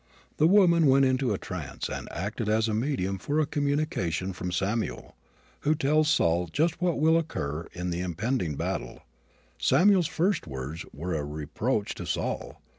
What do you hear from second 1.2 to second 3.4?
trance and acted as a medium for